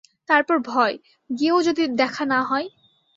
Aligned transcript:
তারপর 0.29 0.57
ভয়, 0.65 0.95
গিয়েও 1.29 1.59
যদি 1.61 1.83
দেখা 1.95 2.23
না 2.25 2.39
হয়। 2.43 2.67